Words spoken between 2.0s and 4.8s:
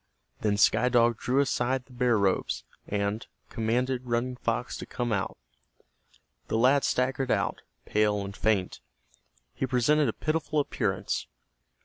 robes, and commanded Running Fox